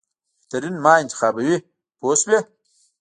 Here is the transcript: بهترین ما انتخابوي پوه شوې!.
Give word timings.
بهترین 0.49 0.75
ما 0.83 0.93
انتخابوي 1.01 1.55
پوه 1.99 2.15
شوې!. 2.21 2.39